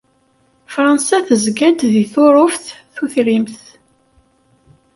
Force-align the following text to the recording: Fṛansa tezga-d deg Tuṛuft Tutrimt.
Fṛansa 0.73 1.17
tezga-d 1.27 1.79
deg 1.95 2.05
Tuṛuft 2.13 2.65
Tutrimt. 2.95 3.57